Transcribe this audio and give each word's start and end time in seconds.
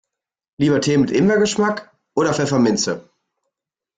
Lieber 0.57 0.81
Tee 0.81 0.97
mit 0.97 1.11
Ingwer-Geschmack 1.11 1.95
oder 2.15 2.33
Pfefferminze? 2.33 3.07